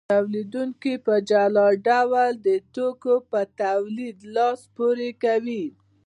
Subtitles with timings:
[0.13, 5.65] تولیدونکي په جلا ډول د توکو په تولید لاس پورې کوي